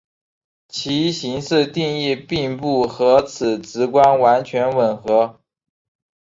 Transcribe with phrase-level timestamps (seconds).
[0.67, 5.39] 其形式定义并不和此直观完全吻合。